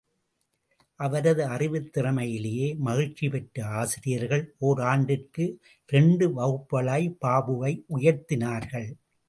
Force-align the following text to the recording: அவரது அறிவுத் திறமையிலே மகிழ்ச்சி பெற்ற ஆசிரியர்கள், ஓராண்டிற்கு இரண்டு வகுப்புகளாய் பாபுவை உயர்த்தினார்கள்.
அவரது 0.99 1.43
அறிவுத் 1.45 1.91
திறமையிலே 1.97 2.77
மகிழ்ச்சி 2.77 3.29
பெற்ற 3.29 3.65
ஆசிரியர்கள், 3.65 4.55
ஓராண்டிற்கு 4.61 5.45
இரண்டு 5.89 6.27
வகுப்புகளாய் 6.29 7.07
பாபுவை 7.25 7.73
உயர்த்தினார்கள். 7.95 8.89